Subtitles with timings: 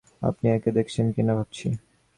[0.21, 1.67] আপনি একে দেখেছেন কিনা ভাবছি।